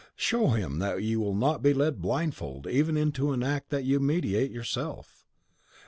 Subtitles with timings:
[0.15, 3.99] Show him that you will not be led blindfold even into an act that you
[3.99, 5.23] meditate yourself.